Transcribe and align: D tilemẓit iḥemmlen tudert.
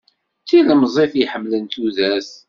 D 0.43 0.45
tilemẓit 0.47 1.13
iḥemmlen 1.23 1.65
tudert. 1.65 2.31